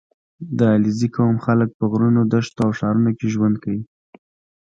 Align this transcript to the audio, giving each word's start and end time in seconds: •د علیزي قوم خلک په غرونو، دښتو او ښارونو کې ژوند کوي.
•د 0.57 0.59
علیزي 0.75 1.07
قوم 1.15 1.35
خلک 1.45 1.69
په 1.77 1.85
غرونو، 1.91 2.21
دښتو 2.31 2.61
او 2.65 2.71
ښارونو 2.77 3.11
کې 3.17 3.27
ژوند 3.33 3.55
کوي. 3.63 3.83